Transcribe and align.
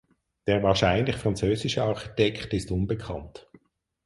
Der 0.47 0.63
wahrscheinlich 0.63 1.15
französische 1.17 1.83
Architekt 1.83 2.55
ist 2.55 2.71
unbekannt. 2.71 3.47